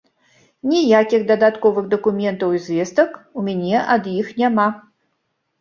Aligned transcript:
Ніякіх 0.69 1.21
дадатковых 1.31 1.85
дакументаў 1.93 2.55
і 2.57 2.63
звестак 2.69 3.11
у 3.41 3.47
мяне 3.51 3.85
ад 3.95 4.11
іх 4.19 4.33
няма. 4.43 4.67